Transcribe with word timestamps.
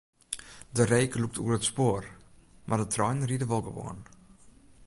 De 0.75 0.83
reek 0.91 1.11
lûkt 1.21 1.41
oer 1.41 1.55
it 1.57 1.67
spoar, 1.71 2.03
mar 2.67 2.79
de 2.81 2.87
treinen 2.93 3.27
ride 3.29 3.47
wol 3.49 3.63
gewoan. 3.67 3.99